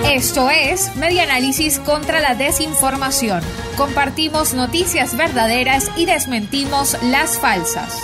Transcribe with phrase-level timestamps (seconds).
[0.00, 3.40] Esto es Media Análisis contra la Desinformación.
[3.76, 8.00] Compartimos noticias verdaderas y desmentimos las falsas.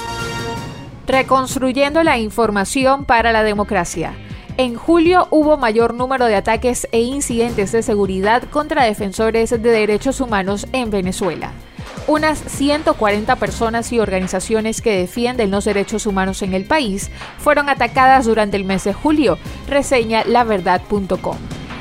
[1.06, 4.14] Reconstruyendo la información para la democracia.
[4.56, 10.20] En julio hubo mayor número de ataques e incidentes de seguridad contra defensores de derechos
[10.20, 11.52] humanos en Venezuela.
[12.06, 18.24] Unas 140 personas y organizaciones que defienden los derechos humanos en el país fueron atacadas
[18.24, 19.36] durante el mes de julio,
[19.68, 21.36] reseña laverdad.com.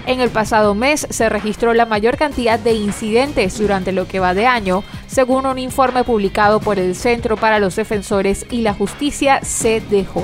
[0.08, 4.34] En el pasado mes se registró la mayor cantidad de incidentes durante lo que va
[4.34, 9.42] de año, según un informe publicado por el Centro para los Defensores y la Justicia
[9.42, 10.16] CDJ.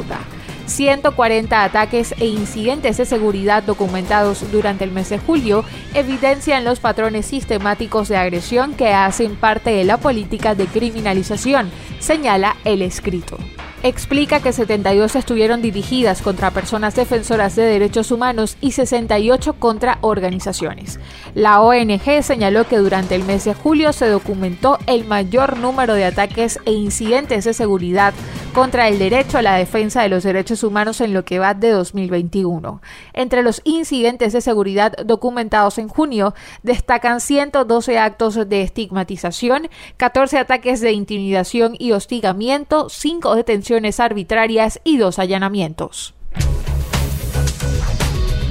[0.67, 7.25] 140 ataques e incidentes de seguridad documentados durante el mes de julio evidencian los patrones
[7.25, 13.37] sistemáticos de agresión que hacen parte de la política de criminalización, señala el escrito
[13.83, 21.01] explica que 72 estuvieron dirigidas contra personas defensoras de derechos humanos y 68 contra organizaciones.
[21.35, 26.05] La ONG señaló que durante el mes de julio se documentó el mayor número de
[26.05, 28.13] ataques e incidentes de seguridad
[28.53, 31.71] contra el derecho a la defensa de los derechos humanos en lo que va de
[31.71, 32.81] 2021.
[33.13, 40.79] Entre los incidentes de seguridad documentados en junio destacan 112 actos de estigmatización, 14 ataques
[40.81, 46.15] de intimidación y hostigamiento, 5 detenciones arbitrarias y 2 allanamientos.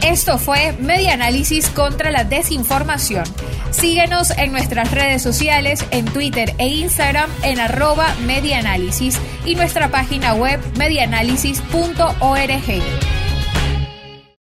[0.05, 3.23] Esto fue Media Análisis contra la Desinformación.
[3.70, 10.34] Síguenos en nuestras redes sociales, en Twitter e Instagram en arroba medianálisis y nuestra página
[10.34, 13.11] web medianálisis.org.